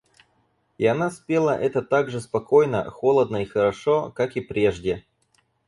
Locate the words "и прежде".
4.35-5.05